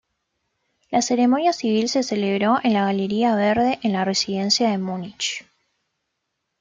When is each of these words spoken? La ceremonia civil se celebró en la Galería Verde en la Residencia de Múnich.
La 0.89 1.03
ceremonia 1.03 1.53
civil 1.53 1.87
se 1.87 2.01
celebró 2.01 2.57
en 2.63 2.73
la 2.73 2.85
Galería 2.85 3.35
Verde 3.35 3.77
en 3.83 3.93
la 3.93 4.03
Residencia 4.03 4.67
de 4.71 4.79
Múnich. 4.79 5.45